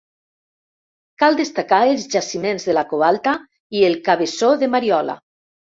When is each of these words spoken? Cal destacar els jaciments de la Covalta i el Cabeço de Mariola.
Cal 1.25 1.37
destacar 1.41 1.79
els 1.91 2.07
jaciments 2.15 2.67
de 2.71 2.77
la 2.79 2.87
Covalta 2.95 3.35
i 3.81 3.87
el 3.93 4.03
Cabeço 4.11 4.55
de 4.65 4.77
Mariola. 4.77 5.23